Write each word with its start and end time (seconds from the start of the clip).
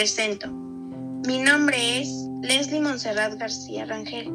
presento. 0.00 0.46
Mi 1.26 1.40
nombre 1.42 2.00
es 2.00 2.08
Leslie 2.40 2.80
Monserrat 2.80 3.38
García 3.38 3.84
Rangel. 3.84 4.32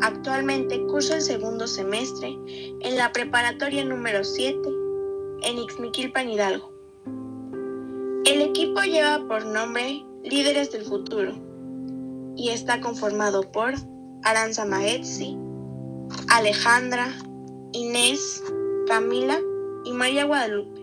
Actualmente 0.00 0.80
curso 0.86 1.12
el 1.16 1.22
segundo 1.22 1.66
semestre 1.66 2.38
en 2.82 2.96
la 2.96 3.10
preparatoria 3.10 3.84
número 3.84 4.22
7 4.22 4.60
en 5.42 5.58
Ixmiquilpan 5.58 6.30
Hidalgo. 6.30 6.72
El 8.26 8.42
equipo 8.42 8.80
lleva 8.82 9.26
por 9.26 9.44
nombre 9.44 10.04
Líderes 10.22 10.70
del 10.70 10.84
Futuro 10.84 11.34
y 12.36 12.50
está 12.50 12.80
conformado 12.80 13.50
por 13.50 13.74
Aranza 14.22 14.66
Maetzi, 14.66 15.36
Alejandra, 16.28 17.12
Inés, 17.72 18.40
Camila 18.86 19.40
y 19.84 19.90
María 19.90 20.26
Guadalupe. 20.26 20.80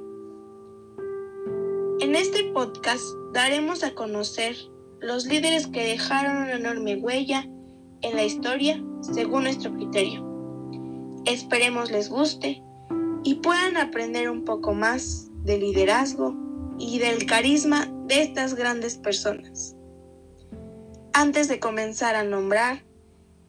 En 2.02 2.16
este 2.16 2.52
podcast 2.52 3.06
daremos 3.36 3.84
a 3.84 3.94
conocer 3.94 4.56
los 5.02 5.26
líderes 5.26 5.68
que 5.68 5.86
dejaron 5.86 6.38
una 6.38 6.54
enorme 6.54 6.96
huella 6.96 7.46
en 8.02 8.16
la 8.16 8.24
historia 8.24 8.82
según 9.02 9.44
nuestro 9.44 9.74
criterio. 9.74 10.26
Esperemos 11.26 11.92
les 11.92 12.10
guste 12.10 12.64
y 13.24 13.36
puedan 13.36 13.76
aprender 13.76 14.30
un 14.30 14.46
poco 14.46 14.74
más 14.74 15.28
del 15.44 15.60
liderazgo 15.60 16.34
y 16.80 17.00
del 17.00 17.26
carisma 17.26 17.92
de 18.08 18.22
estas 18.22 18.56
grandes 18.56 18.98
personas. 18.98 19.76
Antes 21.12 21.50
de 21.50 21.60
comenzar 21.60 22.16
a 22.16 22.24
nombrar, 22.24 22.86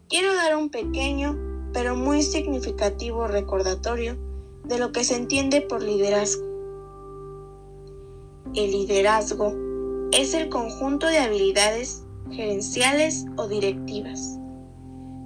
quiero 0.09 0.34
dar 0.34 0.56
un 0.56 0.69
pequeño 0.69 1.39
pero 1.73 1.95
muy 1.95 2.23
significativo 2.23 3.28
recordatorio 3.28 4.19
de 4.65 4.78
lo 4.81 4.91
que 4.91 5.05
se 5.05 5.15
entiende 5.15 5.61
por 5.61 5.81
liderazgo. 5.81 6.45
El 8.53 8.73
liderazgo 8.73 9.66
es 10.12 10.35
el 10.35 10.49
conjunto 10.49 11.07
de 11.07 11.19
habilidades 11.19 12.05
gerenciales 12.31 13.27
o 13.37 13.49
directivas 13.49 14.39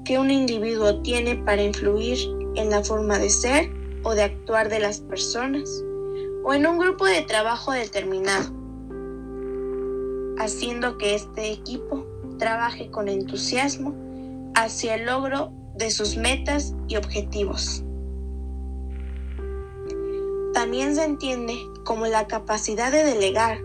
que 0.05 0.19
un 0.19 0.31
individuo 0.31 1.01
tiene 1.03 1.37
para 1.37 1.63
influir 1.63 2.19
en 2.57 2.71
la 2.71 2.83
forma 2.83 3.19
de 3.19 3.31
ser 3.31 3.71
o 4.03 4.15
de 4.15 4.23
actuar 4.23 4.69
de 4.69 4.81
las 4.81 5.01
personas 5.01 5.85
o 6.43 6.55
en 6.55 6.67
un 6.67 6.79
grupo 6.79 7.05
de 7.05 7.23
trabajo 7.23 7.73
determinado, 7.73 8.51
haciendo 10.39 10.99
que 10.99 11.15
este 11.15 11.53
equipo 11.53 12.07
trabaje 12.39 12.91
con 12.91 13.09
entusiasmo 13.09 13.95
hacia 14.55 14.95
el 14.95 15.07
logro 15.07 15.53
de 15.77 15.91
sus 15.91 16.17
metas 16.17 16.75
y 16.89 16.97
objetivos. 16.97 17.85
También 20.53 20.97
se 20.97 21.05
entiende 21.05 21.55
como 21.85 22.07
la 22.07 22.27
capacidad 22.27 22.91
de 22.91 23.05
delegar, 23.05 23.59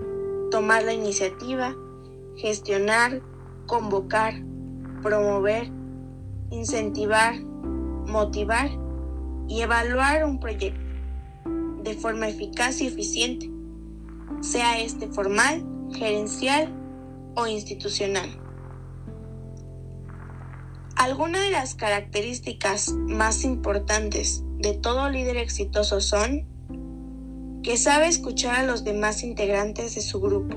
tomar 0.56 0.84
la 0.86 0.94
iniciativa, 0.94 1.76
gestionar, 2.38 3.22
convocar, 3.66 4.36
promover, 5.04 5.70
incentivar, 6.50 7.38
motivar 8.08 8.70
y 9.50 9.64
evaluar 9.64 10.24
un 10.24 10.40
proyecto 10.40 10.80
de 11.84 11.94
forma 11.96 12.30
eficaz 12.30 12.80
y 12.80 12.88
eficiente, 12.88 13.52
sea 14.40 14.80
este 14.80 15.10
formal, 15.10 15.66
gerencial 15.94 16.74
o 17.36 17.48
institucional. 17.48 18.30
Algunas 20.96 21.42
de 21.42 21.52
las 21.52 21.76
características 21.76 22.94
más 22.94 23.44
importantes 23.44 24.42
de 24.60 24.74
todo 24.74 25.10
líder 25.10 25.36
exitoso 25.36 26.00
son 26.00 26.48
que 27.66 27.78
sabe 27.78 28.08
escuchar 28.08 28.58
a 28.58 28.64
los 28.64 28.84
demás 28.84 29.24
integrantes 29.24 29.96
de 29.96 30.02
su 30.02 30.22
grupo, 30.22 30.56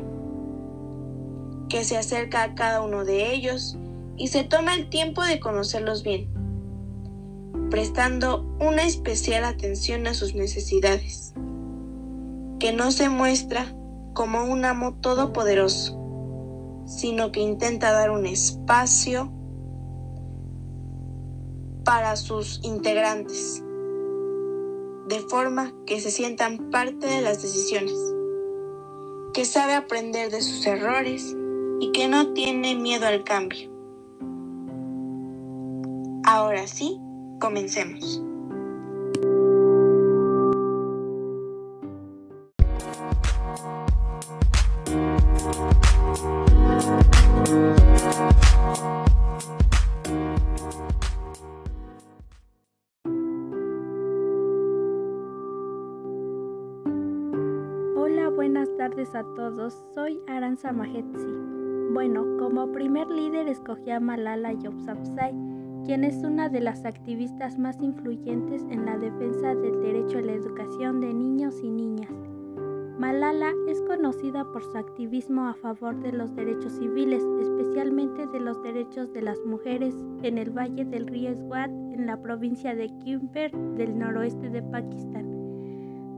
que 1.71 1.83
se 1.83 1.97
acerca 1.97 2.43
a 2.43 2.55
cada 2.55 2.83
uno 2.83 3.07
de 3.07 3.33
ellos 3.33 3.79
y 4.19 4.29
se 4.29 4.45
toma 4.45 4.75
el 4.75 4.91
tiempo 4.91 5.25
de 5.25 5.41
conocerlos 5.41 6.03
bien, 6.03 6.29
prestando 7.71 8.43
una 8.61 8.83
especial 8.83 9.45
atención 9.45 10.07
a 10.07 10.13
sus 10.13 10.35
necesidades, 10.35 11.33
que 12.59 12.75
no 12.75 12.91
se 12.91 13.09
muestra 13.09 13.75
como 14.13 14.45
un 14.45 14.67
amo 14.67 14.97
todopoderoso, 14.97 15.99
sino 16.87 17.33
que 17.33 17.41
intenta 17.41 17.91
dar 17.91 18.11
un 18.11 18.27
espacio 18.27 19.33
para 21.85 22.17
sus 22.17 22.61
integrantes 22.63 23.65
de 25.09 25.21
forma 25.21 25.73
que 25.87 26.01
se 26.01 26.11
sientan 26.11 26.71
parte 26.71 27.07
de 27.07 27.23
las 27.23 27.41
decisiones, 27.43 27.95
que 29.33 29.45
sabe 29.45 29.75
aprender 29.75 30.31
de 30.31 30.43
sus 30.43 30.67
errores 30.67 31.35
y 31.81 31.93
que 31.93 32.09
no 32.09 32.35
tiene 32.35 32.75
miedo 32.75 33.07
al 33.07 33.25
cambio. 33.25 33.71
Ahora 36.25 36.67
sí, 36.67 37.01
comencemos. 37.41 38.23
Bueno, 61.93 62.25
como 62.37 62.73
primer 62.73 63.09
líder 63.09 63.47
escogí 63.47 63.93
a 63.93 64.01
Malala 64.01 64.53
Yousafzai, 64.55 65.33
quien 65.85 66.03
es 66.03 66.25
una 66.25 66.49
de 66.49 66.61
las 66.61 66.85
activistas 66.85 67.59
más 67.59 67.81
influyentes 67.81 68.63
en 68.69 68.85
la 68.85 68.99
defensa 68.99 69.55
del 69.55 69.81
derecho 69.81 70.19
a 70.19 70.23
la 70.23 70.33
educación 70.33 71.01
de 71.01 71.15
niños 71.15 71.63
y 71.63 71.71
niñas. 71.71 72.11
Malala 72.99 73.53
es 73.69 73.81
conocida 73.83 74.45
por 74.53 74.65
su 74.65 74.77
activismo 74.77 75.47
a 75.47 75.55
favor 75.55 75.95
de 76.01 76.11
los 76.11 76.35
derechos 76.35 76.73
civiles, 76.73 77.23
especialmente 77.41 78.27
de 78.27 78.41
los 78.41 78.61
derechos 78.65 79.13
de 79.13 79.23
las 79.23 79.39
mujeres 79.47 79.95
en 80.25 80.39
el 80.39 80.51
valle 80.51 80.85
del 80.85 81.07
río 81.07 81.37
Swat, 81.37 81.71
en 81.71 82.07
la 82.07 82.21
provincia 82.21 82.75
de 82.75 82.89
Khyber 82.99 83.53
del 83.77 83.97
noroeste 83.97 84.51
de 84.51 84.63
Pakistán 84.63 85.39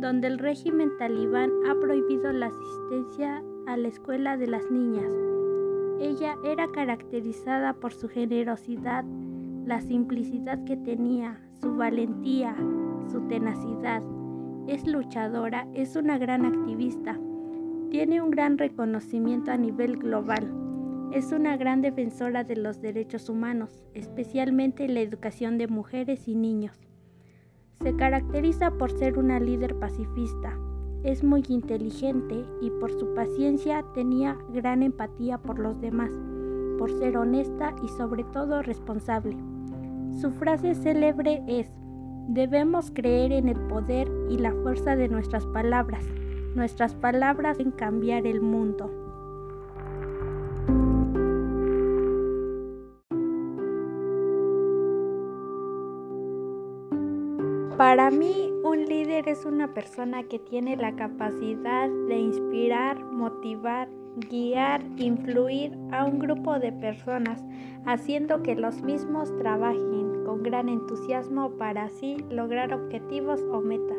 donde 0.01 0.29
el 0.29 0.39
régimen 0.39 0.91
talibán 0.99 1.51
ha 1.69 1.79
prohibido 1.79 2.33
la 2.33 2.47
asistencia 2.47 3.45
a 3.73 3.77
la 3.77 3.89
escuela 3.89 4.37
de 4.37 4.49
las 4.49 4.71
niñas. 4.71 5.13
Ella 6.01 6.37
era 6.45 6.67
caracterizada 6.73 7.75
por 7.75 7.93
su 7.93 8.09
generosidad, 8.09 9.05
la 9.65 9.81
simplicidad 9.81 10.65
que 10.65 10.77
tenía, 10.77 11.39
su 11.61 11.77
valentía, 11.77 12.57
su 13.13 13.21
tenacidad. 13.29 14.03
Es 14.67 14.87
luchadora, 14.87 15.69
es 15.75 15.95
una 15.95 16.19
gran 16.19 16.45
activista, 16.45 17.19
tiene 17.91 18.23
un 18.23 18.31
gran 18.31 18.59
reconocimiento 18.59 19.53
a 19.53 19.57
nivel 19.57 19.99
global. 19.99 20.53
Es 21.13 21.33
una 21.33 21.57
gran 21.57 21.81
defensora 21.81 22.45
de 22.45 22.57
los 22.57 22.81
derechos 22.81 23.29
humanos, 23.29 23.85
especialmente 23.95 24.89
la 24.89 25.01
educación 25.01 25.59
de 25.59 25.69
mujeres 25.69 26.29
y 26.29 26.35
niños. 26.35 26.79
Se 27.83 27.95
caracteriza 27.97 28.73
por 28.73 28.91
ser 28.91 29.19
una 29.19 29.41
líder 29.41 29.77
pacifista. 29.77 30.57
Es 31.03 31.25
muy 31.25 31.43
inteligente 31.49 32.45
y 32.61 32.71
por 32.71 32.93
su 32.93 33.15
paciencia 33.15 33.83
tenía 33.95 34.37
gran 34.53 34.83
empatía 34.83 35.39
por 35.39 35.59
los 35.59 35.81
demás, 35.81 36.11
por 36.79 36.91
ser 36.91 37.17
honesta 37.17 37.75
y 37.83 37.89
sobre 37.89 38.23
todo 38.25 38.61
responsable. 38.61 39.35
Su 40.21 40.31
frase 40.31 40.75
célebre 40.75 41.43
es, 41.47 41.71
debemos 42.29 42.91
creer 42.91 43.33
en 43.33 43.49
el 43.49 43.59
poder 43.61 44.11
y 44.29 44.37
la 44.37 44.53
fuerza 44.53 44.95
de 44.95 45.09
nuestras 45.09 45.47
palabras. 45.47 46.05
Nuestras 46.55 46.95
palabras 46.95 47.59
en 47.61 47.71
cambiar 47.71 48.27
el 48.27 48.43
mundo. 48.43 48.91
Para 57.79 58.11
mí, 58.11 58.50
líder 58.91 59.29
es 59.29 59.45
una 59.45 59.73
persona 59.73 60.25
que 60.25 60.41
tiene 60.41 60.77
la 60.77 60.97
capacidad 60.97 61.89
de 62.09 62.19
inspirar, 62.19 63.01
motivar, 63.05 63.89
guiar, 64.29 64.83
influir 64.97 65.79
a 65.93 66.05
un 66.05 66.19
grupo 66.19 66.59
de 66.59 66.73
personas, 66.73 67.41
haciendo 67.87 68.43
que 68.43 68.57
los 68.57 68.83
mismos 68.83 69.33
trabajen 69.39 70.25
con 70.25 70.43
gran 70.43 70.69
entusiasmo 70.69 71.51
para 71.53 71.85
así 71.85 72.17
lograr 72.31 72.75
objetivos 72.75 73.41
o 73.53 73.61
metas. 73.61 73.97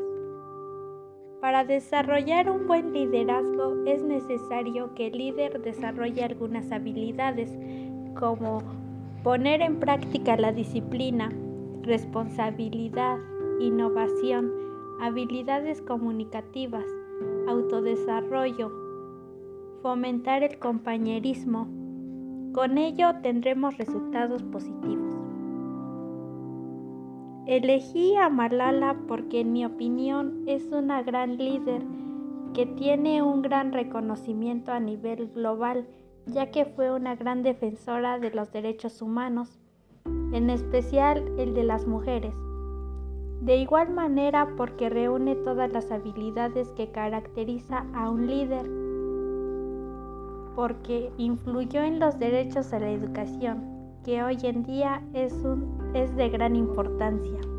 Para 1.40 1.64
desarrollar 1.64 2.52
un 2.52 2.68
buen 2.68 2.92
liderazgo 2.92 3.86
es 3.86 4.04
necesario 4.04 4.94
que 4.94 5.08
el 5.08 5.18
líder 5.18 5.62
desarrolle 5.62 6.26
algunas 6.26 6.70
habilidades 6.70 7.58
como 8.20 8.62
poner 9.24 9.62
en 9.62 9.80
práctica 9.80 10.36
la 10.36 10.52
disciplina, 10.52 11.32
responsabilidad, 11.82 13.18
innovación, 13.62 14.61
habilidades 15.02 15.82
comunicativas, 15.82 16.86
autodesarrollo, 17.48 18.72
fomentar 19.82 20.44
el 20.44 20.60
compañerismo. 20.60 21.68
Con 22.54 22.78
ello 22.78 23.16
tendremos 23.24 23.80
resultados 23.80 24.44
positivos. 24.44 25.16
Elegí 27.48 28.16
a 28.16 28.30
Malala 28.30 28.96
porque 29.08 29.40
en 29.40 29.54
mi 29.54 29.66
opinión 29.66 30.44
es 30.46 30.72
una 30.72 31.02
gran 31.02 31.38
líder 31.38 31.82
que 32.54 32.68
tiene 32.68 33.24
un 33.24 33.42
gran 33.42 33.74
reconocimiento 33.74 34.72
a 34.72 34.80
nivel 34.80 35.30
global, 35.30 35.88
ya 36.28 36.52
que 36.52 36.66
fue 36.66 36.94
una 36.94 37.16
gran 37.16 37.42
defensora 37.42 38.20
de 38.20 38.30
los 38.30 38.52
derechos 38.52 39.02
humanos, 39.02 39.58
en 40.06 40.52
especial 40.52 41.26
el 41.40 41.56
de 41.56 41.64
las 41.64 41.88
mujeres. 41.88 42.36
De 43.42 43.58
igual 43.58 43.92
manera 43.92 44.48
porque 44.56 44.88
reúne 44.90 45.36
todas 45.36 45.74
las 45.74 45.92
habilidades 45.92 46.70
que 46.74 46.92
caracteriza 46.92 47.86
a 47.96 48.12
un 48.12 48.28
líder, 48.28 48.70
porque 50.56 51.12
influyó 51.18 51.82
en 51.82 52.00
los 52.00 52.20
derechos 52.20 52.72
a 52.72 52.80
la 52.80 52.92
educación, 52.92 53.64
que 54.06 54.22
hoy 54.22 54.38
en 54.44 54.62
día 54.62 55.02
es, 55.14 55.34
es 55.96 56.16
de 56.16 56.30
gran 56.30 56.56
importancia. 56.56 57.51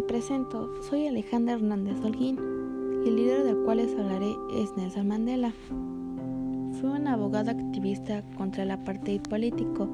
Me 0.00 0.06
presento, 0.06 0.70
soy 0.80 1.08
Alejandra 1.08 1.56
Hernández 1.56 2.02
Holguín 2.02 2.38
y 3.04 3.08
el 3.08 3.16
líder 3.16 3.44
del 3.44 3.58
cual 3.64 3.76
les 3.76 3.94
hablaré 3.98 4.34
es 4.54 4.74
Nelson 4.74 5.06
Mandela. 5.06 5.52
Fue 6.80 6.88
un 6.88 7.06
abogado 7.06 7.50
activista 7.50 8.24
contra 8.38 8.62
el 8.62 8.70
apartheid 8.70 9.20
político 9.20 9.90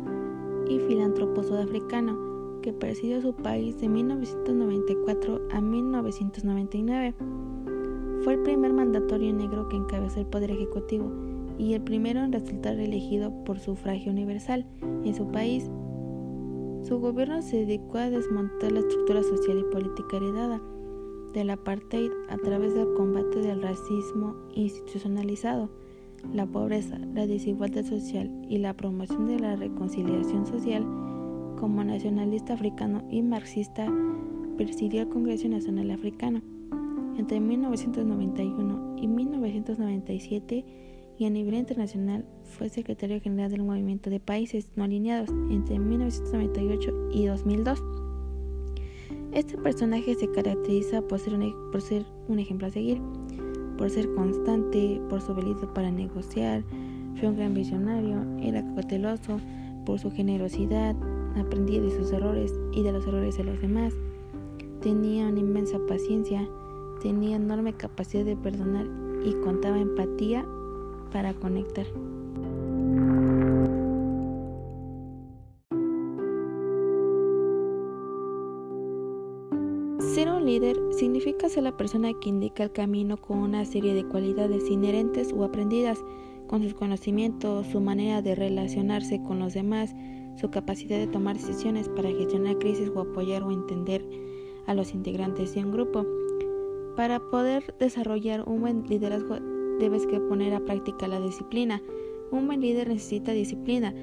y 0.71 0.79
filántropo 0.79 1.43
sudafricano 1.43 2.61
que 2.63 2.73
presidió 2.73 3.21
su 3.21 3.35
país 3.35 3.81
de 3.81 3.89
1994 3.89 5.49
a 5.51 5.61
1999. 5.61 7.15
Fue 8.23 8.35
el 8.35 8.43
primer 8.45 8.75
mandatorio 8.75 9.33
negro 9.33 9.69
que 9.69 9.77
encabezó 9.77 10.21
el 10.21 10.27
Poder 10.27 10.53
Ejecutivo 10.53 11.11
y 11.59 11.75
el 11.75 11.83
primero 11.83 12.21
en 12.21 12.33
resultar 12.33 12.79
elegido 12.79 13.33
por 13.43 13.59
sufragio 13.59 14.13
universal 14.13 14.67
en 15.05 15.17
su 15.17 15.27
país. 15.33 15.69
Su 16.87 17.01
gobierno 17.01 17.43
se 17.43 17.67
dedicó 17.67 17.99
a 17.99 18.11
desmontar 18.11 18.71
la 18.71 18.79
estructura 18.79 19.21
social 19.25 19.59
y 19.59 19.73
política 19.73 20.19
heredada 20.19 20.61
del 21.33 21.51
apartheid 21.51 22.13
a 22.29 22.37
través 22.37 22.75
del 22.75 22.95
combate 22.95 23.41
del 23.41 23.61
racismo 23.61 24.37
institucionalizado 24.55 25.69
la 26.33 26.47
pobreza, 26.47 26.99
la 27.13 27.27
desigualdad 27.27 27.85
social 27.85 28.31
y 28.49 28.59
la 28.59 28.75
promoción 28.75 29.27
de 29.27 29.41
la 29.41 29.57
reconciliación 29.57 30.47
social, 30.47 30.85
como 31.59 31.83
nacionalista 31.83 32.55
africano 32.55 33.03
y 33.11 33.23
marxista, 33.23 33.93
presidió 34.57 35.03
el 35.03 35.09
Congreso 35.09 35.49
Nacional 35.49 35.91
Africano. 35.91 36.41
Entre 37.19 37.41
1991 37.41 38.97
y 38.99 39.09
1997 39.09 40.65
y 41.19 41.25
a 41.27 41.31
nivel 41.31 41.55
internacional 41.55 42.25
fue 42.45 42.69
secretario 42.69 43.21
general 43.21 43.51
del 43.51 43.63
Movimiento 43.63 44.11
de 44.11 44.21
Países 44.21 44.71
No 44.77 44.85
Alineados 44.85 45.31
entre 45.51 45.79
1998 45.79 47.11
y 47.13 47.27
2002. 47.27 47.83
Este 49.33 49.57
personaje 49.59 50.15
se 50.15 50.31
caracteriza 50.31 51.03
por 51.03 51.19
ser 51.19 51.35
un, 51.35 51.71
por 51.71 51.83
ser 51.83 52.05
un 52.29 52.39
ejemplo 52.39 52.67
a 52.67 52.71
seguir 52.71 53.01
por 53.77 53.91
ser 53.91 54.13
constante, 54.15 55.01
por 55.09 55.21
su 55.21 55.33
habilidad 55.33 55.69
para 55.75 55.91
negociar, 55.91 56.63
fue 57.19 57.29
un 57.29 57.37
gran 57.37 57.55
visionario, 57.55 58.23
era 58.41 58.63
cauteloso, 58.75 59.39
por 59.85 59.99
su 59.99 60.11
generosidad, 60.11 60.97
aprendía 61.37 61.81
de 61.81 61.91
sus 61.91 62.13
errores 62.13 62.53
y 62.73 62.83
de 62.83 62.93
los 62.93 63.07
errores 63.07 63.37
de 63.37 63.45
los 63.45 63.61
demás, 63.61 63.95
tenía 64.81 65.29
una 65.29 65.41
inmensa 65.41 65.79
paciencia, 65.87 66.49
tenía 67.03 67.37
enorme 67.37 67.73
capacidad 67.75 68.25
de 68.25 68.37
perdonar 68.37 68.87
y 69.25 69.33
contaba 69.45 69.79
empatía 69.79 70.47
para 71.17 71.33
conectar. 71.33 71.87
Ser 79.99 80.29
un 80.29 80.45
líder 80.45 80.77
significa 80.91 81.49
ser 81.49 81.63
la 81.63 81.75
persona 81.75 82.13
que 82.21 82.29
indica 82.29 82.65
el 82.65 82.73
camino 82.73 83.17
con 83.17 83.39
una 83.39 83.65
serie 83.65 83.95
de 83.95 84.05
cualidades 84.05 84.69
inherentes 84.69 85.33
o 85.33 85.43
aprendidas, 85.43 85.99
con 86.49 86.63
sus 86.63 86.75
conocimientos, 86.75 87.67
su 87.69 87.81
manera 87.81 88.21
de 88.21 88.35
relacionarse 88.35 89.23
con 89.23 89.39
los 89.39 89.55
demás, 89.55 89.95
su 90.39 90.51
capacidad 90.51 90.99
de 90.99 91.07
tomar 91.07 91.39
decisiones 91.39 91.89
para 91.89 92.11
gestionar 92.11 92.59
crisis 92.59 92.93
o 92.95 93.01
apoyar 93.01 93.43
o 93.43 93.53
entender 93.53 94.07
a 94.67 94.75
los 94.75 94.93
integrantes 94.93 95.55
de 95.55 95.65
un 95.65 95.73
grupo. 95.73 96.05
Para 96.95 97.21
poder 97.21 97.75
desarrollar 97.79 98.47
un 98.47 98.61
buen 98.61 98.87
liderazgo 98.87 99.56
debes 99.79 100.07
que 100.07 100.21
poner 100.21 100.55
a 100.55 100.61
práctica 100.61 101.09
la 101.09 101.21
disciplina. 101.21 101.83
Un 102.31 102.47
buen 102.47 102.61
líder 102.61 102.89
necesita 102.89 103.33
disciplina. 103.33 103.95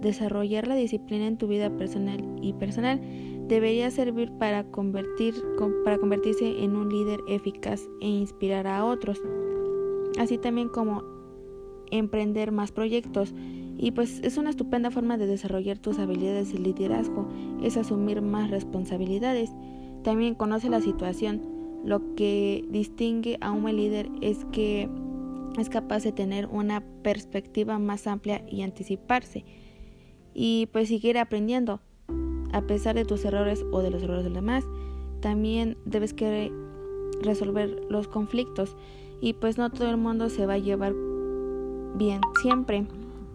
Desarrollar 0.00 0.66
la 0.66 0.74
disciplina 0.74 1.26
en 1.26 1.36
tu 1.36 1.46
vida 1.46 1.70
personal 1.76 2.24
y 2.40 2.52
personal 2.54 3.00
debería 3.50 3.90
servir 3.90 4.30
para, 4.38 4.64
convertir, 4.64 5.34
para 5.84 5.98
convertirse 5.98 6.62
en 6.62 6.76
un 6.76 6.88
líder 6.88 7.20
eficaz 7.26 7.82
e 8.00 8.08
inspirar 8.08 8.66
a 8.68 8.84
otros, 8.84 9.20
así 10.18 10.38
también 10.38 10.68
como 10.68 11.02
emprender 11.90 12.52
más 12.52 12.70
proyectos. 12.72 13.34
Y 13.76 13.90
pues 13.90 14.20
es 14.22 14.36
una 14.36 14.50
estupenda 14.50 14.90
forma 14.90 15.18
de 15.18 15.26
desarrollar 15.26 15.78
tus 15.78 15.98
habilidades 15.98 16.52
de 16.52 16.60
liderazgo, 16.60 17.28
es 17.62 17.76
asumir 17.76 18.22
más 18.22 18.50
responsabilidades. 18.50 19.50
También 20.04 20.34
conoce 20.34 20.70
la 20.70 20.80
situación. 20.80 21.42
Lo 21.84 22.14
que 22.14 22.64
distingue 22.70 23.38
a 23.40 23.50
un 23.50 23.62
buen 23.62 23.76
líder 23.76 24.10
es 24.20 24.44
que 24.52 24.88
es 25.58 25.68
capaz 25.68 26.02
de 26.02 26.12
tener 26.12 26.46
una 26.46 26.82
perspectiva 27.02 27.78
más 27.78 28.06
amplia 28.06 28.44
y 28.48 28.62
anticiparse. 28.62 29.44
Y 30.34 30.68
pues 30.72 30.88
seguir 30.88 31.18
aprendiendo 31.18 31.80
a 32.52 32.62
pesar 32.62 32.94
de 32.94 33.04
tus 33.04 33.24
errores 33.24 33.64
o 33.72 33.82
de 33.82 33.90
los 33.90 34.02
errores 34.02 34.24
de 34.24 34.30
los 34.30 34.36
demás, 34.36 34.64
también 35.20 35.76
debes 35.84 36.14
que 36.14 36.52
resolver 37.22 37.86
los 37.88 38.08
conflictos 38.08 38.76
y 39.20 39.34
pues 39.34 39.58
no 39.58 39.70
todo 39.70 39.90
el 39.90 39.96
mundo 39.96 40.28
se 40.30 40.46
va 40.46 40.54
a 40.54 40.58
llevar 40.58 40.94
bien 41.96 42.20
siempre. 42.42 42.86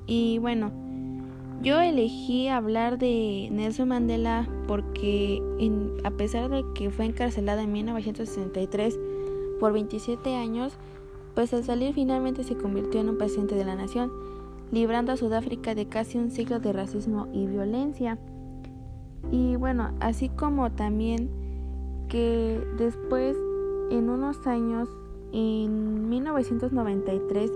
Y 0.08 0.40
bueno, 0.40 0.72
yo 1.62 1.80
elegí 1.80 2.48
hablar 2.48 2.98
de 2.98 3.50
Nelson 3.52 3.90
Mandela 3.90 4.48
porque 4.68 5.42
a 6.04 6.12
pesar 6.12 6.50
de 6.50 6.64
que 6.74 6.90
fue 6.90 7.06
encarcelada 7.06 7.64
en 7.64 7.72
1963 7.72 9.00
por 9.60 9.74
27 9.74 10.36
años, 10.36 10.78
pues 11.36 11.54
al 11.54 11.64
salir 11.64 11.94
finalmente 11.94 12.44
se 12.44 12.56
convirtió 12.56 13.02
en 13.02 13.10
un 13.10 13.18
presidente 13.18 13.56
de 13.56 13.66
la 13.66 13.76
nación, 13.76 14.12
librando 14.72 15.12
a 15.12 15.18
Sudáfrica 15.18 15.76
de 15.76 15.88
casi 15.88 16.18
un 16.18 16.32
siglo 16.32 16.60
de 16.60 16.74
racismo 16.74 17.28
y 17.34 17.46
violencia. 17.46 18.18
Y 19.32 19.58
bueno, 19.58 19.92
así 20.00 20.30
como 20.30 20.72
también 20.72 21.30
que 22.08 22.62
después, 22.78 23.36
en 23.92 24.10
unos 24.10 24.48
años, 24.48 24.88
en 25.34 26.08
1993, 26.08 27.52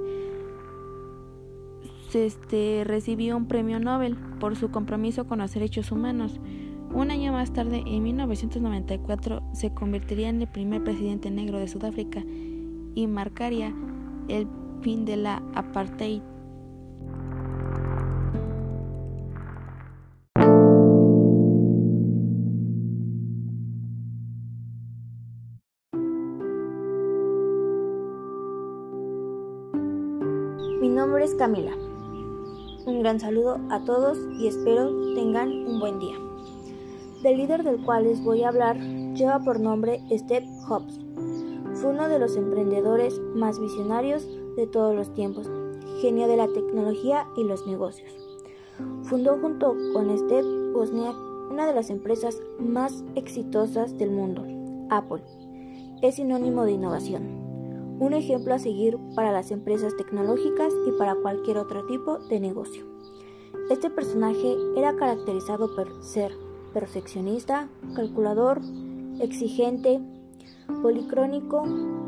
este, 2.13 2.83
recibió 2.86 3.38
un 3.38 3.48
premio 3.48 3.79
Nobel 3.79 4.17
por 4.39 4.55
su 4.55 4.71
compromiso 4.71 5.25
con 5.25 5.39
los 5.39 5.53
derechos 5.53 5.91
humanos. 5.91 6.39
Un 6.93 7.12
año 7.12 7.31
más 7.31 7.53
tarde, 7.53 7.83
en 7.86 8.03
1994, 8.03 9.41
se 9.53 9.74
convertiría 9.74 10.29
en 10.29 10.41
el 10.41 10.48
primer 10.48 10.83
presidente 10.83 11.29
negro 11.29 11.59
de 11.59 11.67
Sudáfrica 11.67 12.24
y 12.96 13.08
marcaría 13.08 13.74
el 14.27 14.48
fin 14.81 15.05
de 15.05 15.17
la 15.17 15.41
apartheid 15.55 16.22
Mi 30.81 30.88
nombre 30.88 31.25
es 31.25 31.36
Camila. 31.36 31.74
Un 32.86 33.00
gran 33.01 33.19
saludo 33.19 33.60
a 33.69 33.84
todos 33.84 34.17
y 34.39 34.48
espero 34.48 34.89
tengan 35.13 35.50
un 35.50 35.79
buen 35.81 36.00
día. 36.00 36.15
Del 37.22 37.38
líder 37.38 37.63
del 37.63 37.84
cual 37.84 38.05
les 38.05 38.24
voy 38.24 38.43
a 38.43 38.48
hablar 38.48 38.77
lleva 38.77 39.39
por 39.39 39.60
nombre 39.60 40.01
Steve 40.10 40.48
Jobs. 40.67 41.09
Fue 41.81 41.91
uno 41.91 42.07
de 42.09 42.19
los 42.19 42.36
emprendedores 42.36 43.21
más 43.36 43.59
visionarios 43.59 44.27
de 44.55 44.67
todos 44.67 44.95
los 44.95 45.13
tiempos, 45.13 45.50
genio 46.01 46.27
de 46.27 46.38
la 46.38 46.48
tecnología 46.48 47.27
y 47.36 47.43
los 47.43 47.65
negocios. 47.65 48.12
Fundó 49.03 49.38
junto 49.39 49.75
con 49.93 50.17
Steve 50.17 50.71
Wozniak 50.74 51.15
una 51.51 51.67
de 51.67 51.74
las 51.74 51.89
empresas 51.89 52.41
más 52.59 53.03
exitosas 53.15 53.98
del 53.98 54.12
mundo, 54.12 54.45
Apple. 54.89 55.24
Es 56.01 56.15
sinónimo 56.15 56.63
de 56.63 56.71
innovación 56.74 57.50
un 58.00 58.13
ejemplo 58.13 58.53
a 58.53 58.59
seguir 58.59 58.98
para 59.13 59.31
las 59.31 59.51
empresas 59.51 59.95
tecnológicas 59.98 60.74
y 60.88 60.91
para 60.93 61.15
cualquier 61.15 61.57
otro 61.57 61.86
tipo 61.86 62.17
de 62.17 62.39
negocio. 62.39 62.86
Este 63.69 63.89
personaje 63.89 64.55
era 64.77 64.95
caracterizado 64.95 65.75
por 65.75 66.03
ser 66.03 66.31
perfeccionista, 66.74 67.67
calculador, 67.95 68.62
exigente, 69.19 70.00
policrónico, 70.82 71.64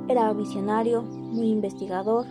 era 0.07 0.31
visionario, 0.33 1.03
muy 1.03 1.49
investigador, 1.49 2.25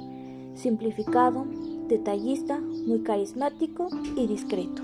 simplificado, 0.54 1.46
detallista, 1.88 2.60
muy 2.60 3.00
carismático 3.02 3.88
y 4.16 4.26
discreto. 4.26 4.82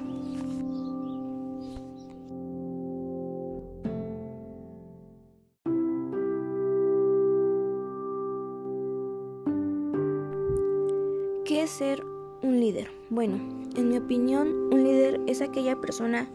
¿Qué 11.45 11.63
es 11.63 11.71
ser 11.71 12.05
un 12.43 12.59
líder? 12.59 12.89
Bueno, 13.09 13.37
en 13.77 13.89
mi 13.89 13.99
opinión, 13.99 14.49
un 14.73 14.83
líder 14.83 15.21
es 15.27 15.43
aquella 15.43 15.81
persona 15.81 16.29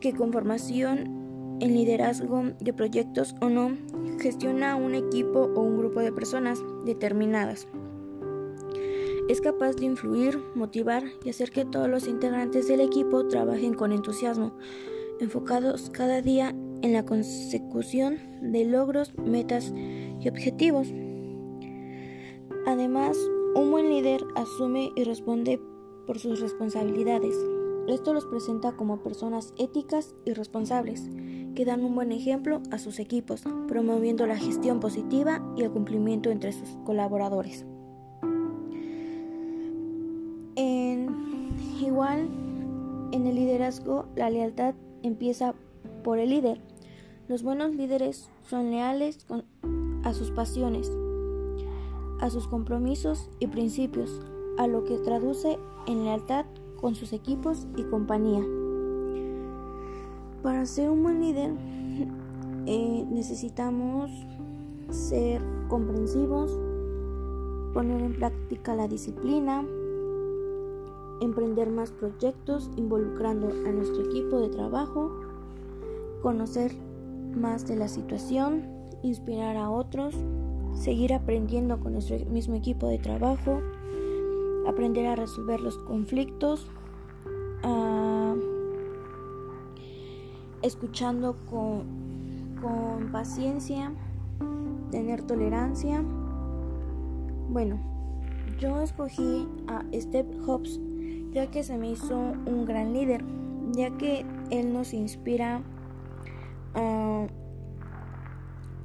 que 0.00 0.12
con 0.12 0.32
formación 0.32 1.19
en 1.60 1.74
liderazgo 1.74 2.42
de 2.58 2.72
proyectos 2.72 3.34
o 3.40 3.48
no, 3.48 3.76
gestiona 4.20 4.76
un 4.76 4.94
equipo 4.94 5.50
o 5.54 5.60
un 5.60 5.78
grupo 5.78 6.00
de 6.00 6.12
personas 6.12 6.62
determinadas. 6.84 7.68
Es 9.28 9.40
capaz 9.40 9.76
de 9.76 9.84
influir, 9.84 10.38
motivar 10.54 11.04
y 11.24 11.30
hacer 11.30 11.50
que 11.50 11.64
todos 11.64 11.88
los 11.88 12.08
integrantes 12.08 12.66
del 12.66 12.80
equipo 12.80 13.28
trabajen 13.28 13.74
con 13.74 13.92
entusiasmo, 13.92 14.56
enfocados 15.20 15.90
cada 15.90 16.20
día 16.20 16.54
en 16.82 16.92
la 16.92 17.04
consecución 17.04 18.18
de 18.40 18.64
logros, 18.64 19.16
metas 19.18 19.72
y 20.20 20.28
objetivos. 20.28 20.88
Además, 22.66 23.16
un 23.54 23.70
buen 23.70 23.88
líder 23.88 24.20
asume 24.34 24.90
y 24.96 25.04
responde 25.04 25.60
por 26.06 26.18
sus 26.18 26.40
responsabilidades. 26.40 27.36
Esto 27.88 28.14
los 28.14 28.26
presenta 28.26 28.72
como 28.72 29.02
personas 29.02 29.54
éticas 29.58 30.14
y 30.24 30.32
responsables, 30.32 31.08
que 31.54 31.64
dan 31.64 31.84
un 31.84 31.94
buen 31.94 32.12
ejemplo 32.12 32.62
a 32.70 32.78
sus 32.78 32.98
equipos, 32.98 33.44
promoviendo 33.68 34.26
la 34.26 34.36
gestión 34.36 34.80
positiva 34.80 35.42
y 35.56 35.62
el 35.62 35.70
cumplimiento 35.70 36.30
entre 36.30 36.52
sus 36.52 36.68
colaboradores. 36.84 37.64
igual, 41.90 42.28
en 43.12 43.26
el 43.26 43.34
liderazgo, 43.34 44.06
la 44.14 44.30
lealtad 44.30 44.74
empieza 45.02 45.54
por 46.04 46.18
el 46.18 46.30
líder. 46.30 46.60
Los 47.28 47.42
buenos 47.42 47.74
líderes 47.74 48.30
son 48.48 48.70
leales 48.70 49.26
a 50.04 50.14
sus 50.14 50.30
pasiones, 50.30 50.90
a 52.20 52.30
sus 52.30 52.46
compromisos 52.46 53.28
y 53.38 53.48
principios, 53.48 54.20
a 54.58 54.66
lo 54.66 54.84
que 54.84 54.98
traduce 54.98 55.58
en 55.86 56.04
lealtad 56.04 56.46
con 56.80 56.94
sus 56.94 57.12
equipos 57.12 57.66
y 57.76 57.82
compañía. 57.84 58.42
Para 60.42 60.64
ser 60.64 60.88
un 60.88 61.02
buen 61.02 61.20
líder 61.20 61.52
eh, 62.66 63.04
necesitamos 63.10 64.10
ser 64.90 65.42
comprensivos, 65.68 66.58
poner 67.74 68.00
en 68.00 68.14
práctica 68.14 68.74
la 68.74 68.88
disciplina, 68.88 69.64
emprender 71.20 71.68
más 71.70 71.92
proyectos 71.92 72.70
involucrando 72.76 73.48
a 73.48 73.72
nuestro 73.72 74.02
equipo 74.04 74.40
de 74.40 74.48
trabajo, 74.48 75.10
conocer 76.22 76.72
más 77.34 77.66
de 77.66 77.76
la 77.76 77.88
situación, 77.88 78.62
inspirar 79.02 79.56
a 79.56 79.68
otros, 79.68 80.14
seguir 80.74 81.12
aprendiendo 81.12 81.78
con 81.80 81.92
nuestro 81.92 82.16
mismo 82.30 82.54
equipo 82.54 82.86
de 82.88 82.98
trabajo, 82.98 83.60
aprender 84.66 85.06
a 85.06 85.16
resolver 85.16 85.60
los 85.60 85.76
conflictos, 85.78 86.66
escuchando 90.62 91.36
con, 91.46 92.56
con 92.60 93.10
paciencia, 93.12 93.92
tener 94.90 95.22
tolerancia. 95.22 96.02
Bueno, 97.48 97.78
yo 98.58 98.80
escogí 98.80 99.48
a 99.66 99.84
Steve 99.92 100.38
Jobs 100.44 100.80
ya 101.32 101.50
que 101.50 101.62
se 101.62 101.76
me 101.78 101.90
hizo 101.90 102.16
un 102.18 102.64
gran 102.64 102.92
líder, 102.92 103.24
ya 103.72 103.96
que 103.96 104.24
él 104.50 104.72
nos 104.72 104.92
inspira 104.92 105.62
a... 106.74 107.26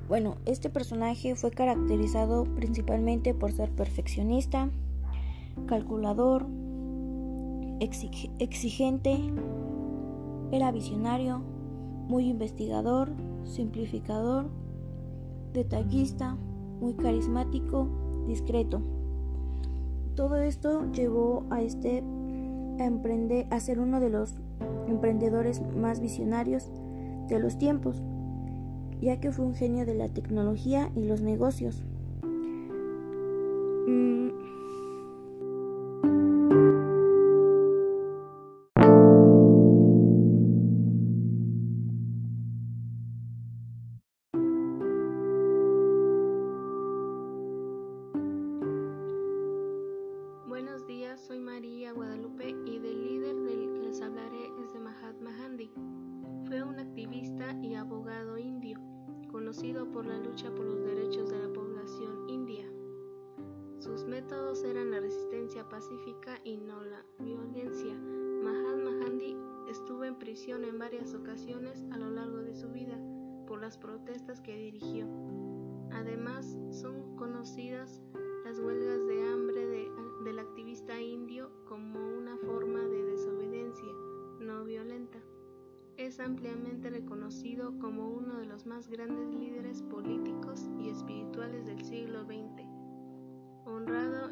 Bueno, 0.08 0.38
este 0.46 0.70
personaje 0.70 1.36
fue 1.36 1.50
caracterizado 1.50 2.44
principalmente 2.44 3.34
por 3.34 3.52
ser 3.52 3.72
perfeccionista, 3.72 4.70
calculador, 5.66 6.46
exigente, 7.80 9.18
era 10.52 10.72
visionario, 10.72 11.42
muy 12.08 12.28
investigador, 12.28 13.10
simplificador, 13.44 14.50
detallista, 15.54 16.38
muy 16.80 16.94
carismático, 16.94 17.88
discreto. 18.28 18.82
Todo 20.16 20.38
esto 20.38 20.92
llevó 20.92 21.46
a 21.50 21.62
este 21.62 22.04
a, 22.80 23.56
a 23.56 23.60
ser 23.60 23.80
uno 23.80 24.00
de 24.00 24.10
los 24.10 24.36
emprendedores 24.88 25.62
más 25.76 26.00
visionarios 26.00 26.72
de 27.28 27.40
los 27.40 27.58
tiempos, 27.58 28.04
ya 29.02 29.20
que 29.20 29.32
fue 29.32 29.46
un 29.46 29.56
genio 29.56 29.86
de 29.86 29.96
la 29.96 30.10
tecnología 30.10 30.92
y 30.96 31.06
los 31.06 31.22
negocios. 31.22 31.84
Pacífica 65.76 66.40
y 66.46 66.56
no 66.56 66.82
la 66.86 67.06
violencia. 67.20 67.94
Mahatma 68.42 68.92
Gandhi 68.92 69.36
estuvo 69.70 70.06
en 70.06 70.18
prisión 70.18 70.64
en 70.64 70.80
varias 70.80 71.14
ocasiones 71.14 71.84
a 71.92 71.98
lo 71.98 72.12
largo 72.12 72.38
de 72.38 72.56
su 72.56 72.70
vida 72.70 72.98
por 73.46 73.60
las 73.60 73.78
protestas 73.78 74.40
que 74.40 74.56
dirigió. 74.56 75.06
Además, 75.92 76.58
son 76.72 77.18
conocidas 77.18 78.02
las 78.46 78.58
huelgas 78.58 79.06
de 79.06 79.28
hambre 79.28 79.90
del 80.24 80.40
activista 80.40 80.98
indio 80.98 81.52
como 81.66 82.00
una 82.00 82.38
forma 82.38 82.80
de 82.80 83.04
desobediencia 83.04 83.92
no 84.40 84.64
violenta 84.64 85.20
es 85.98 86.22
ampliamente 86.22 86.90
reconocido 86.90 87.78
como 87.80 88.10
uno 88.10 88.38
de 88.38 88.46
los 88.46 88.66
más 88.66 88.88
grandes 88.88 89.34
líderes 89.34 89.82
políticos 89.84 90.70
y 90.78 90.90
espirituales 90.90 91.66
del 91.66 91.84
siglo 91.84 92.24
XX, 92.26 92.66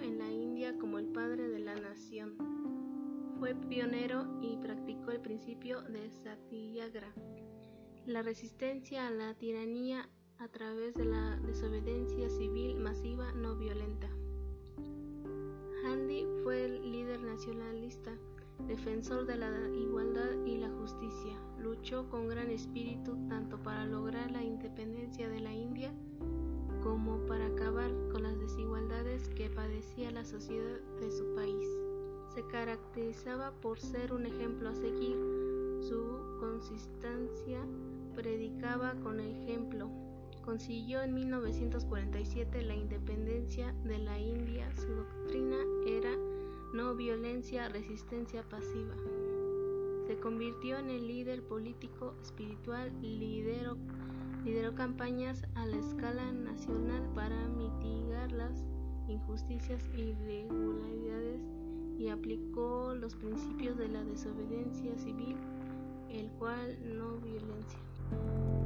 en 0.02 0.18
la 0.18 0.32
India 0.32 0.78
como 0.78 0.98
el 0.98 1.08
padre 1.08 1.50
de 1.50 1.60
la 1.60 1.75
nación. 1.75 2.36
Fue 3.38 3.54
pionero 3.56 4.25
y 4.42 4.58
practicó 4.58 5.12
el 5.12 5.20
principio 5.20 5.82
de 5.82 6.10
Satyagraha, 6.10 7.13
la 8.06 8.22
resistencia 8.22 9.08
a 9.08 9.12
la 9.12 9.34
tiranía 9.34 10.10
a 10.38 10.48
través 10.48 10.94
de 10.96 11.06
la 11.06 11.38
desobediencia 11.46 12.30
civil 12.30 12.78
masiva 12.78 13.32
no 13.34 13.56
violenta. 13.58 14.10
Gandhi 15.84 16.25
fue 16.44 16.66
el 16.66 16.92
líder 16.92 17.22
nacionalista 17.22 18.18
defensor 18.68 19.25
de 19.25 19.38
la 19.38 19.52
igualdad 19.70 20.32
y 20.46 20.58
la 20.58 20.70
justicia, 20.70 21.38
luchó 21.60 22.10
con 22.10 22.30
gran 22.30 22.50
espíritu 22.50 23.18
tanto 23.28 23.62
para 23.62 23.86
lograr 23.86 24.32
la 24.32 24.44
independencia 24.44 25.28
de 25.28 25.42
la 25.42 25.54
India 25.54 25.94
como 26.84 27.18
para 27.28 27.48
acabar 27.48 27.92
con 28.12 28.24
las 28.24 28.38
desigualdades 28.40 29.30
que 29.30 29.50
padecía 29.50 30.12
la 30.12 30.25
sociedad 30.25 30.80
de 31.00 31.12
su 31.12 31.34
país. 31.34 31.68
Se 32.36 32.46
caracterizaba 32.48 33.52
por 33.62 33.80
ser 33.80 34.12
un 34.12 34.25
ejemplo 34.25 34.70
a 34.70 34.75
seguir. 34.75 35.16
Su 35.82 36.38
consistencia 36.40 37.62
predicaba 38.16 38.96
con 39.02 39.20
ejemplo. 39.20 39.90
Consiguió 40.44 41.02
en 41.02 41.13
1947 41.13 42.63
la 42.63 42.75
independencia 42.75 43.74
de 43.86 44.00
la 44.00 44.20
India. 44.20 44.70
Su 44.75 44.88
doctrina 44.88 45.58
era 45.88 46.12
no 46.74 46.96
violencia, 46.96 47.70
resistencia 47.70 48.44
pasiva. 48.50 48.96
Se 50.08 50.20
convirtió 50.20 50.78
en 50.80 50.90
el 50.90 51.08
líder 51.08 51.44
político, 51.44 52.13
espiritual, 52.22 52.92
lideró, 53.02 53.78
lideró 54.43 54.75
campañas 54.75 55.43
a 55.55 55.65
la 55.65 55.77
escala 55.77 56.31
nacional 56.31 57.01
para 57.15 57.47
mitigar 57.47 58.31
las 58.31 58.65
injusticias 59.07 59.81
e 59.93 60.01
irregularidades 60.01 61.41
y 61.97 62.09
aplicó 62.09 62.93
los 62.95 63.15
principios 63.15 63.77
de 63.77 63.88
la 63.88 64.03
desobediencia 64.03 64.97
civil, 64.97 65.38
el 66.09 66.29
cual 66.31 66.77
no 66.97 67.17
violencia. 67.17 68.62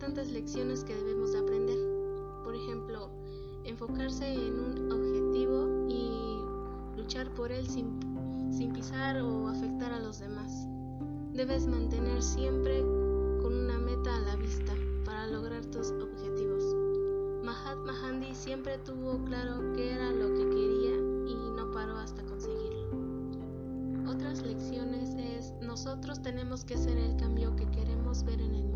Tantas 0.00 0.30
lecciones 0.30 0.82
que 0.82 0.94
debemos 0.94 1.32
de 1.32 1.38
aprender. 1.38 1.78
Por 2.42 2.56
ejemplo, 2.56 3.10
enfocarse 3.64 4.32
en 4.32 4.58
un 4.58 4.90
objetivo 4.90 5.86
y 5.88 6.98
luchar 6.98 7.32
por 7.34 7.52
él 7.52 7.68
sin, 7.68 8.00
sin 8.50 8.72
pisar 8.72 9.20
o 9.20 9.46
afectar 9.46 9.92
a 9.92 10.00
los 10.00 10.18
demás. 10.18 10.66
Debes 11.34 11.66
mantener 11.66 12.22
siempre 12.22 12.82
una 12.82 13.78
meta 13.78 14.16
a 14.16 14.20
la 14.20 14.36
vista 14.36 14.72
para 15.04 15.26
lograr 15.26 15.66
tus 15.66 15.90
objetivos. 15.90 16.64
Mahatma 17.44 17.92
Gandhi 18.00 18.34
siempre 18.34 18.78
tuvo 18.78 19.22
claro 19.24 19.72
qué 19.74 19.92
era 19.92 20.10
lo 20.12 20.34
que 20.34 20.48
quería 20.48 20.96
y 21.26 21.50
no 21.56 21.70
paró 21.72 21.98
hasta 21.98 22.22
conseguirlo. 22.24 22.88
Otras 24.10 24.42
lecciones 24.42 25.10
es 25.14 25.52
nosotros 25.60 26.22
tenemos 26.22 26.64
que 26.64 26.78
ser 26.78 26.96
el 26.96 27.16
cambio 27.16 27.54
que 27.54 27.66
queremos 27.70 28.24
ver 28.24 28.40
en 28.40 28.54
el. 28.54 28.69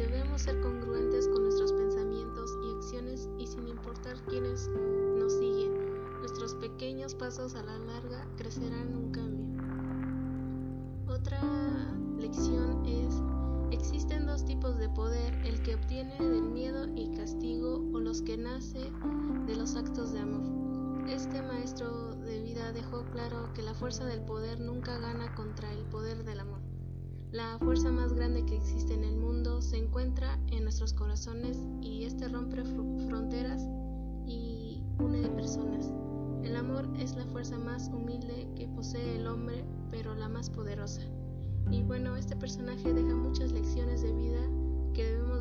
Debemos 0.00 0.40
ser 0.40 0.58
congruentes 0.62 1.28
con 1.28 1.42
nuestros 1.42 1.74
pensamientos 1.74 2.58
y 2.64 2.74
acciones 2.74 3.28
y 3.36 3.46
sin 3.46 3.68
importar 3.68 4.16
quiénes 4.24 4.66
nos 5.18 5.30
siguen, 5.34 5.74
nuestros 6.20 6.54
pequeños 6.54 7.14
pasos 7.14 7.54
a 7.54 7.62
la 7.62 7.78
larga 7.78 8.26
crecerán 8.38 8.94
un 8.94 9.12
cambio. 9.12 9.62
Otra 11.06 11.38
lección 12.16 12.82
es 12.86 13.20
Existen 13.72 14.24
dos 14.24 14.42
tipos 14.46 14.78
de 14.78 14.88
poder, 14.88 15.34
el 15.44 15.60
que 15.62 15.74
obtiene 15.74 16.16
del 16.18 16.48
miedo 16.48 16.86
y 16.96 17.14
castigo 17.14 17.86
o 17.92 18.00
los 18.00 18.22
que 18.22 18.38
nace 18.38 18.90
de 19.46 19.54
los 19.54 19.76
actos 19.76 20.12
de 20.12 20.20
amor. 20.20 21.10
Este 21.10 21.42
maestro 21.42 22.14
de 22.14 22.40
vida 22.40 22.72
dejó 22.72 23.04
claro 23.12 23.52
que 23.52 23.60
la 23.60 23.74
fuerza 23.74 24.06
del 24.06 24.22
poder 24.22 24.60
nunca 24.60 24.98
gana 24.98 25.34
contra 25.34 25.70
el 25.70 25.84
poder 25.84 26.24
del 26.24 26.40
amor. 26.40 26.62
La 27.32 27.58
fuerza 27.60 27.92
más 27.92 28.12
grande 28.12 28.44
que 28.44 28.56
existe 28.56 28.92
en 28.92 29.04
el 29.04 29.16
mundo 29.16 29.62
se 29.62 29.76
encuentra 29.76 30.36
en 30.48 30.64
nuestros 30.64 30.92
corazones 30.92 31.58
y 31.80 32.02
este 32.02 32.28
rompe 32.28 32.64
fronteras 33.08 33.62
y 34.26 34.82
une 34.98 35.28
personas. 35.28 35.92
El 36.42 36.56
amor 36.56 36.88
es 36.98 37.14
la 37.14 37.26
fuerza 37.26 37.56
más 37.56 37.88
humilde 37.88 38.48
que 38.56 38.66
posee 38.66 39.14
el 39.16 39.28
hombre, 39.28 39.64
pero 39.92 40.16
la 40.16 40.28
más 40.28 40.50
poderosa. 40.50 41.02
Y 41.70 41.84
bueno, 41.84 42.16
este 42.16 42.34
personaje 42.34 42.92
deja 42.92 43.14
muchas 43.14 43.52
lecciones 43.52 44.02
de 44.02 44.12
vida 44.12 44.40
que 44.92 45.04
debemos 45.04 45.39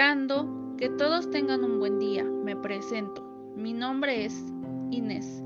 Esperando 0.00 0.48
que 0.78 0.88
todos 0.88 1.28
tengan 1.28 1.62
un 1.62 1.78
buen 1.78 1.98
día, 1.98 2.24
me 2.24 2.56
presento. 2.56 3.22
Mi 3.54 3.74
nombre 3.74 4.24
es 4.24 4.42
Inés 4.90 5.42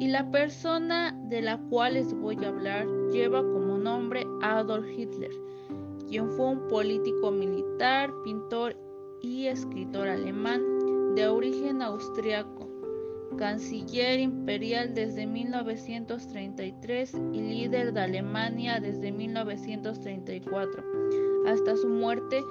y 0.00 0.08
la 0.08 0.30
persona 0.30 1.14
de 1.28 1.42
la 1.42 1.58
cual 1.68 1.92
les 1.92 2.14
voy 2.14 2.42
a 2.42 2.48
hablar 2.48 2.86
lleva 3.10 3.42
como 3.42 3.76
nombre 3.76 4.26
Adolf 4.40 4.86
Hitler, 4.96 5.30
quien 6.08 6.30
fue 6.30 6.52
un 6.52 6.68
político 6.68 7.30
militar, 7.32 8.10
pintor 8.24 8.74
y 9.20 9.48
escritor 9.48 10.08
alemán 10.08 11.14
de 11.14 11.28
origen 11.28 11.82
austriaco, 11.82 12.70
canciller 13.36 14.20
imperial 14.20 14.94
desde 14.94 15.26
1933 15.26 17.12
y 17.34 17.42
líder 17.42 17.92
de 17.92 18.00
Alemania 18.00 18.80
desde 18.80 19.12
1934. 19.12 20.82
Hasta 21.46 21.76
su 21.76 21.88
muerte, 21.88 22.42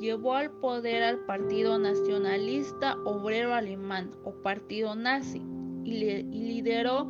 llevó 0.00 0.34
al 0.34 0.50
poder 0.50 1.02
al 1.02 1.18
Partido 1.20 1.78
Nacionalista 1.78 2.96
Obrero 3.04 3.54
Alemán 3.54 4.10
o 4.24 4.32
Partido 4.42 4.94
Nazi 4.94 5.42
y, 5.84 6.22
lideró 6.22 7.08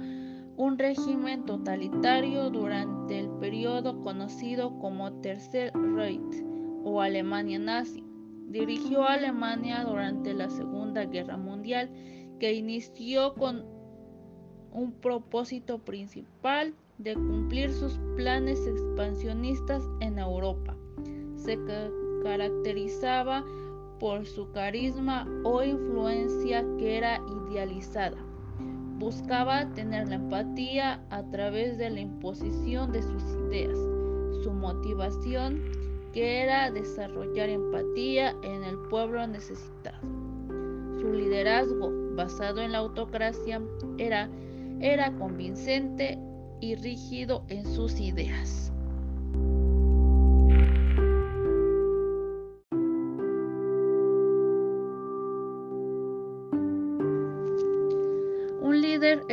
un 0.57 0.79
régimen 0.79 1.45
totalitario 1.45 2.51
durante 2.51 3.21
el 3.21 3.29
periodo 3.41 4.01
conocido 4.01 4.79
como 4.79 5.13
Tercer 5.21 5.73
Reich 5.75 6.45
o 6.85 7.01
Alemania 7.01 7.59
nazi. 7.59 8.03
Dirigió 8.49 9.05
a 9.05 9.15
Alemania 9.15 9.85
durante 9.85 10.35
la 10.35 10.49
Segunda 10.49 11.05
Guerra 11.05 11.37
Mundial, 11.37 11.91
que 12.41 12.55
inició 12.55 13.35
con 13.35 13.65
un 14.73 14.93
propósito 14.93 15.79
principal 15.79 16.75
de 16.99 17.15
cumplir 17.15 17.73
sus 17.73 17.99
planes 18.17 18.67
expansionistas 18.67 19.83
en 20.01 20.19
Europa. 20.19 20.77
Se 21.37 21.57
caracterizaba 22.23 23.45
por 23.99 24.27
su 24.27 24.51
carisma 24.53 25.27
o 25.45 25.63
influencia 25.63 26.65
que 26.79 26.99
era 26.99 27.21
idealizada 27.51 28.17
Buscaba 28.99 29.65
tener 29.75 30.09
la 30.09 30.17
empatía 30.17 31.01
a 31.11 31.23
través 31.31 31.79
de 31.79 31.89
la 31.89 32.01
imposición 32.01 32.91
de 32.91 33.01
sus 33.01 33.23
ideas. 33.47 33.79
Su 34.43 34.51
motivación, 34.51 35.63
que 36.13 36.43
era 36.43 36.73
desarrollar 36.73 37.49
empatía 37.49 38.35
en 38.43 38.65
el 38.65 38.77
pueblo 38.91 39.25
necesitado. 39.29 40.01
Su 40.99 41.13
liderazgo, 41.13 41.93
basado 42.17 42.61
en 42.61 42.73
la 42.73 42.79
autocracia, 42.79 43.63
era, 43.99 44.29
era 44.81 45.13
convincente 45.13 46.19
y 46.61 46.75
rígido 46.75 47.45
en 47.51 47.65
sus 47.67 48.01
ideas. 48.01 48.73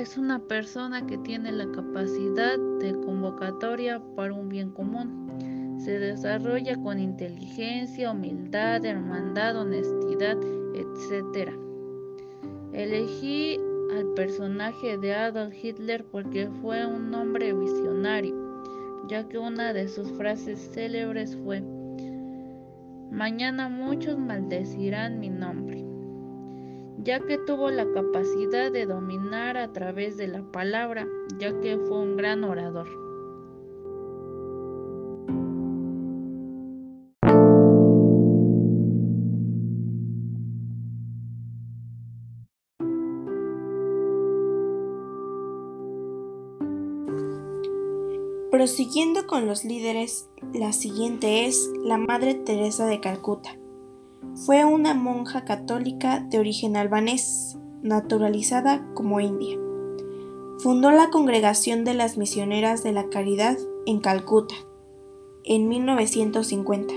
Es 0.05 0.19
una 0.19 0.37
persona 0.37 1.07
que 1.07 1.17
tiene 1.17 1.51
la 1.51 1.65
capacidad 1.71 2.59
de 2.79 2.93
convocatoria 2.93 3.99
para 4.15 4.35
un 4.35 4.49
bien 4.49 4.69
común. 4.69 5.79
Se 5.83 5.97
desarrolla 5.97 6.75
con 6.75 6.99
inteligencia, 6.99 8.11
humildad, 8.11 8.85
hermandad, 8.85 9.57
honestidad, 9.57 10.37
etc. 10.75 11.49
Elegí 12.71 13.59
al 13.97 14.13
personaje 14.13 14.95
de 14.99 15.15
Adolf 15.15 15.55
Hitler 15.55 16.05
porque 16.05 16.49
fue 16.61 16.85
un 16.85 17.11
hombre 17.15 17.51
visionario, 17.53 18.35
ya 19.07 19.27
que 19.27 19.39
una 19.39 19.73
de 19.73 19.87
sus 19.87 20.11
frases 20.11 20.69
célebres 20.71 21.35
fue, 21.43 21.63
Mañana 23.09 23.69
muchos 23.69 24.19
maldecirán 24.19 25.19
mi 25.19 25.29
nombre 25.29 25.84
ya 27.05 27.19
que 27.19 27.37
tuvo 27.37 27.69
la 27.69 27.85
capacidad 27.91 28.71
de 28.71 28.87
dominar 28.87 29.57
a 29.57 29.71
través 29.71 30.17
de 30.17 30.27
la 30.27 30.41
palabra, 30.51 31.07
ya 31.37 31.57
que 31.61 31.77
fue 31.77 31.99
un 31.99 32.17
gran 32.17 32.43
orador. 32.43 32.87
Prosiguiendo 48.49 49.27
con 49.27 49.45
los 49.45 49.63
líderes, 49.63 50.27
la 50.53 50.73
siguiente 50.73 51.45
es 51.45 51.69
la 51.83 51.97
Madre 51.97 52.33
Teresa 52.33 52.87
de 52.87 52.99
Calcuta. 52.99 53.55
Fue 54.33 54.65
una 54.65 54.93
monja 54.93 55.45
católica 55.45 56.19
de 56.19 56.39
origen 56.39 56.75
albanés, 56.75 57.57
naturalizada 57.81 58.85
como 58.93 59.19
india. 59.19 59.57
Fundó 60.59 60.91
la 60.91 61.09
Congregación 61.09 61.83
de 61.83 61.93
las 61.93 62.17
Misioneras 62.17 62.83
de 62.83 62.91
la 62.91 63.09
Caridad 63.09 63.57
en 63.85 63.99
Calcuta 63.99 64.55
en 65.43 65.67
1950. 65.67 66.93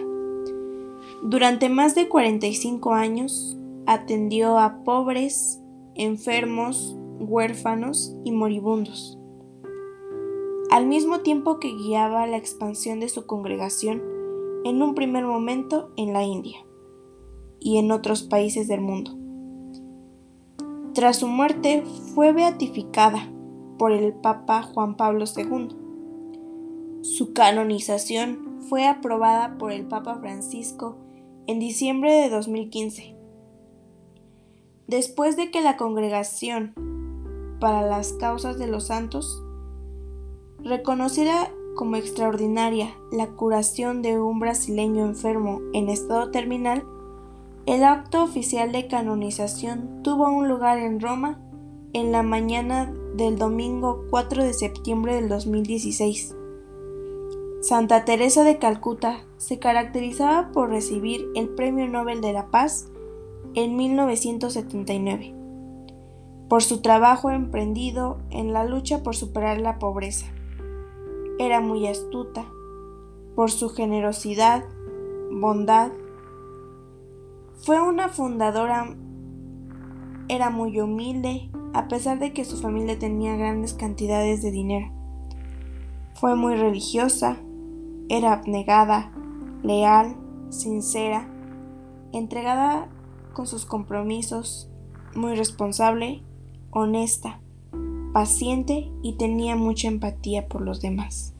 Durante 1.22 1.68
más 1.68 1.94
de 1.94 2.08
45 2.08 2.94
años 2.94 3.56
atendió 3.86 4.58
a 4.58 4.82
pobres, 4.84 5.60
enfermos, 5.94 6.96
huérfanos 7.18 8.14
y 8.24 8.32
moribundos 8.32 9.18
al 10.70 10.86
mismo 10.86 11.20
tiempo 11.20 11.58
que 11.58 11.74
guiaba 11.74 12.26
la 12.26 12.36
expansión 12.36 13.00
de 13.00 13.08
su 13.08 13.26
congregación 13.26 14.02
en 14.64 14.82
un 14.82 14.94
primer 14.94 15.24
momento 15.24 15.90
en 15.96 16.12
la 16.12 16.24
India 16.24 16.58
y 17.60 17.78
en 17.78 17.90
otros 17.90 18.22
países 18.22 18.68
del 18.68 18.80
mundo. 18.80 19.16
Tras 20.94 21.18
su 21.18 21.28
muerte 21.28 21.84
fue 22.14 22.32
beatificada 22.32 23.30
por 23.78 23.92
el 23.92 24.12
Papa 24.12 24.62
Juan 24.62 24.96
Pablo 24.96 25.24
II. 25.26 25.68
Su 27.02 27.32
canonización 27.32 28.58
fue 28.68 28.86
aprobada 28.86 29.56
por 29.58 29.72
el 29.72 29.86
Papa 29.86 30.16
Francisco 30.20 30.96
en 31.46 31.60
diciembre 31.60 32.12
de 32.12 32.28
2015. 32.28 33.16
Después 34.86 35.36
de 35.36 35.50
que 35.50 35.60
la 35.60 35.76
Congregación 35.76 36.74
para 37.60 37.82
las 37.82 38.12
Causas 38.14 38.58
de 38.58 38.66
los 38.66 38.86
Santos 38.86 39.42
Reconocida 40.60 41.52
como 41.76 41.94
extraordinaria 41.94 42.92
la 43.12 43.28
curación 43.28 44.02
de 44.02 44.20
un 44.20 44.40
brasileño 44.40 45.06
enfermo 45.06 45.60
en 45.72 45.88
estado 45.88 46.32
terminal, 46.32 46.84
el 47.68 47.84
acto 47.84 48.24
oficial 48.24 48.72
de 48.72 48.86
canonización 48.86 50.02
tuvo 50.02 50.30
un 50.30 50.48
lugar 50.48 50.78
en 50.78 51.00
Roma 51.00 51.38
en 51.92 52.12
la 52.12 52.22
mañana 52.22 52.90
del 53.14 53.36
domingo 53.36 54.06
4 54.08 54.42
de 54.42 54.54
septiembre 54.54 55.16
del 55.16 55.28
2016. 55.28 56.34
Santa 57.60 58.06
Teresa 58.06 58.42
de 58.42 58.56
Calcuta 58.56 59.18
se 59.36 59.58
caracterizaba 59.58 60.50
por 60.50 60.70
recibir 60.70 61.28
el 61.34 61.50
Premio 61.50 61.86
Nobel 61.88 62.22
de 62.22 62.32
la 62.32 62.46
Paz 62.46 62.88
en 63.52 63.76
1979, 63.76 65.34
por 66.48 66.62
su 66.62 66.80
trabajo 66.80 67.30
emprendido 67.30 68.16
en 68.30 68.54
la 68.54 68.64
lucha 68.64 69.02
por 69.02 69.14
superar 69.14 69.60
la 69.60 69.78
pobreza. 69.78 70.24
Era 71.38 71.60
muy 71.60 71.86
astuta 71.86 72.46
por 73.36 73.50
su 73.50 73.68
generosidad, 73.68 74.64
bondad. 75.30 75.90
Fue 77.64 77.80
una 77.80 78.08
fundadora, 78.08 78.96
era 80.28 80.50
muy 80.50 80.80
humilde, 80.80 81.50
a 81.74 81.88
pesar 81.88 82.18
de 82.18 82.32
que 82.32 82.44
su 82.44 82.56
familia 82.56 82.98
tenía 82.98 83.36
grandes 83.36 83.74
cantidades 83.74 84.42
de 84.42 84.50
dinero. 84.50 84.92
Fue 86.14 86.34
muy 86.34 86.56
religiosa, 86.56 87.36
era 88.08 88.32
abnegada, 88.32 89.12
leal, 89.62 90.16
sincera, 90.50 91.28
entregada 92.12 92.88
con 93.34 93.46
sus 93.46 93.66
compromisos, 93.66 94.70
muy 95.14 95.34
responsable, 95.34 96.22
honesta 96.70 97.40
paciente 98.12 98.90
y 99.02 99.12
tenía 99.14 99.56
mucha 99.56 99.88
empatía 99.88 100.48
por 100.48 100.62
los 100.62 100.80
demás. 100.80 101.34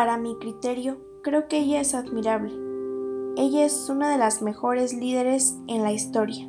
Para 0.00 0.16
mi 0.16 0.34
criterio, 0.38 0.96
creo 1.22 1.46
que 1.46 1.58
ella 1.58 1.82
es 1.82 1.94
admirable. 1.94 2.54
Ella 3.36 3.66
es 3.66 3.90
una 3.90 4.10
de 4.10 4.16
las 4.16 4.40
mejores 4.40 4.94
líderes 4.94 5.58
en 5.66 5.82
la 5.82 5.92
historia, 5.92 6.48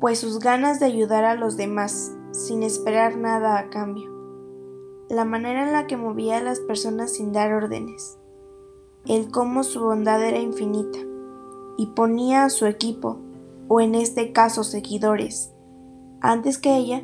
pues 0.00 0.20
sus 0.20 0.38
ganas 0.38 0.78
de 0.78 0.86
ayudar 0.86 1.24
a 1.24 1.34
los 1.34 1.56
demás 1.56 2.14
sin 2.30 2.62
esperar 2.62 3.16
nada 3.16 3.58
a 3.58 3.70
cambio, 3.70 4.08
la 5.10 5.24
manera 5.24 5.66
en 5.66 5.72
la 5.72 5.88
que 5.88 5.96
movía 5.96 6.38
a 6.38 6.42
las 6.42 6.60
personas 6.60 7.14
sin 7.14 7.32
dar 7.32 7.52
órdenes, 7.54 8.20
el 9.04 9.32
cómo 9.32 9.64
su 9.64 9.80
bondad 9.80 10.22
era 10.22 10.38
infinita, 10.38 11.00
y 11.76 11.86
ponía 11.86 12.44
a 12.44 12.50
su 12.50 12.66
equipo, 12.66 13.18
o 13.66 13.80
en 13.80 13.96
este 13.96 14.30
caso 14.30 14.62
seguidores, 14.62 15.52
antes 16.20 16.58
que 16.58 16.76
ella, 16.76 17.02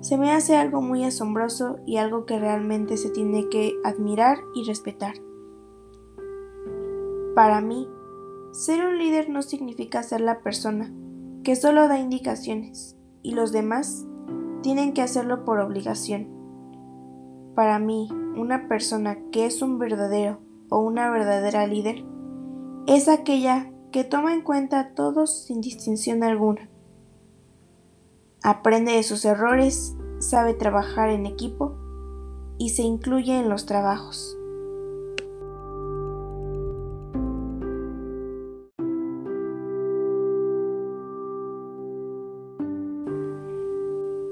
se 0.00 0.16
me 0.16 0.32
hace 0.32 0.56
algo 0.56 0.80
muy 0.80 1.04
asombroso 1.04 1.78
y 1.86 1.98
algo 1.98 2.24
que 2.24 2.38
realmente 2.38 2.96
se 2.96 3.10
tiene 3.10 3.48
que 3.48 3.76
admirar 3.84 4.38
y 4.54 4.64
respetar. 4.64 5.14
Para 7.34 7.60
mí, 7.60 7.88
ser 8.52 8.84
un 8.84 8.98
líder 8.98 9.28
no 9.28 9.42
significa 9.42 10.02
ser 10.02 10.20
la 10.20 10.40
persona 10.40 10.92
que 11.44 11.56
solo 11.56 11.86
da 11.88 11.98
indicaciones 11.98 12.96
y 13.22 13.32
los 13.32 13.52
demás 13.52 14.06
tienen 14.62 14.92
que 14.92 15.02
hacerlo 15.02 15.44
por 15.44 15.58
obligación. 15.60 16.28
Para 17.54 17.78
mí, 17.78 18.08
una 18.36 18.68
persona 18.68 19.18
que 19.30 19.46
es 19.46 19.60
un 19.60 19.78
verdadero 19.78 20.40
o 20.70 20.80
una 20.80 21.10
verdadera 21.10 21.66
líder 21.66 22.04
es 22.86 23.08
aquella 23.08 23.70
que 23.92 24.04
toma 24.04 24.32
en 24.32 24.42
cuenta 24.42 24.80
a 24.80 24.94
todos 24.94 25.44
sin 25.44 25.60
distinción 25.60 26.22
alguna. 26.22 26.69
Aprende 28.42 28.92
de 28.92 29.02
sus 29.02 29.24
errores, 29.24 29.94
sabe 30.18 30.54
trabajar 30.54 31.10
en 31.10 31.26
equipo 31.26 31.74
y 32.58 32.70
se 32.70 32.82
incluye 32.82 33.38
en 33.38 33.48
los 33.48 33.66
trabajos. 33.66 34.36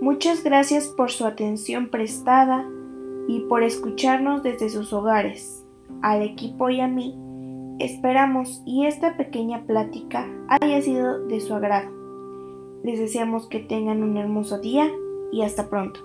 Muchas 0.00 0.42
gracias 0.42 0.88
por 0.88 1.10
su 1.10 1.26
atención 1.26 1.90
prestada 1.90 2.66
y 3.28 3.40
por 3.40 3.62
escucharnos 3.62 4.42
desde 4.42 4.70
sus 4.70 4.92
hogares 4.94 5.64
al 6.00 6.22
equipo 6.22 6.70
y 6.70 6.80
a 6.80 6.88
mí, 6.88 7.14
esperamos 7.78 8.62
y 8.64 8.86
esta 8.86 9.16
pequeña 9.16 9.66
plática 9.66 10.26
haya 10.48 10.80
sido 10.80 11.26
de 11.26 11.40
su 11.40 11.54
agrado. 11.54 11.97
Les 12.88 12.98
deseamos 12.98 13.46
que 13.46 13.58
tengan 13.58 14.02
un 14.02 14.16
hermoso 14.16 14.60
día 14.60 14.90
y 15.30 15.42
hasta 15.42 15.68
pronto. 15.68 16.00